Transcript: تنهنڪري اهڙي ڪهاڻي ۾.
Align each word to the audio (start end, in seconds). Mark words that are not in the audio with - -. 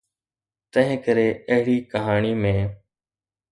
تنهنڪري 0.73 1.27
اهڙي 1.51 1.77
ڪهاڻي 1.91 2.33
۾. 2.43 2.55